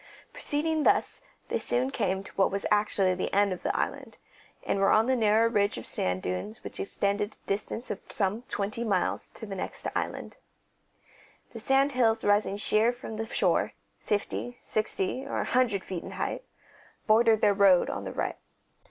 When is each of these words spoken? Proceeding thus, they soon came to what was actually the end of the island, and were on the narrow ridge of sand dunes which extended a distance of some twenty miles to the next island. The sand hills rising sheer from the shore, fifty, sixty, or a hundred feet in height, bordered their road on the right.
Proceeding 0.33 0.81
thus, 0.81 1.21
they 1.49 1.59
soon 1.59 1.91
came 1.91 2.23
to 2.23 2.33
what 2.33 2.49
was 2.49 2.65
actually 2.71 3.13
the 3.13 3.31
end 3.31 3.53
of 3.53 3.61
the 3.61 3.77
island, 3.77 4.17
and 4.65 4.79
were 4.79 4.89
on 4.89 5.05
the 5.05 5.15
narrow 5.15 5.47
ridge 5.47 5.77
of 5.77 5.85
sand 5.85 6.23
dunes 6.23 6.63
which 6.63 6.79
extended 6.79 7.33
a 7.35 7.47
distance 7.47 7.91
of 7.91 8.11
some 8.11 8.41
twenty 8.49 8.83
miles 8.83 9.29
to 9.29 9.45
the 9.45 9.53
next 9.53 9.85
island. 9.95 10.37
The 11.53 11.59
sand 11.59 11.91
hills 11.91 12.23
rising 12.23 12.57
sheer 12.57 12.91
from 12.91 13.17
the 13.17 13.27
shore, 13.27 13.73
fifty, 14.03 14.57
sixty, 14.59 15.23
or 15.23 15.39
a 15.41 15.45
hundred 15.45 15.83
feet 15.83 16.01
in 16.03 16.13
height, 16.13 16.45
bordered 17.05 17.41
their 17.41 17.53
road 17.53 17.91
on 17.91 18.03
the 18.03 18.11
right. 18.11 18.37